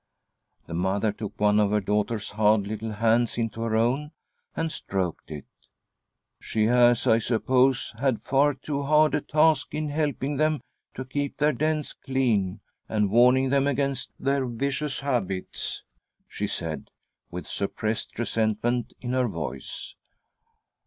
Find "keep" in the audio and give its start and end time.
11.05-11.37